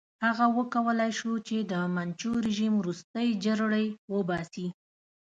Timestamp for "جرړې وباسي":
3.45-4.67